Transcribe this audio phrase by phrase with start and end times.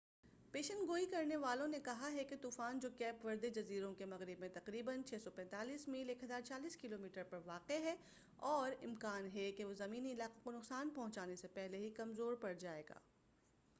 [0.53, 4.39] پیشن گوئی کرنے والوں نے کہا ہے کہ طوفان جو کیپ وردے جزیروں کے مغرب
[4.39, 7.95] میں تقریبا 645 میل 1040 کلومیٹر پر واقع ہے،
[8.49, 12.53] اور امکان ہے کہ وہ زمینی علاقوں کو نقصان پہنچانے سے پہلے ہی کمزور پڑ
[12.59, 12.99] جائے گا۔